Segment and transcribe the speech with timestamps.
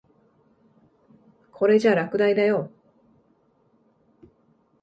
[1.51, 2.71] これじゃ落第だよ。